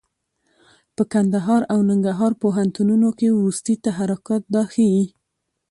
په 0.95 1.03
کندهار 1.13 1.61
او 1.73 1.79
ننګرهار 1.89 2.31
پوهنتونونو 2.41 3.09
کې 3.19 3.27
وروستي 3.31 3.73
تحرکات 3.85 4.43
دا 4.55 4.63
ښيي. 4.73 5.03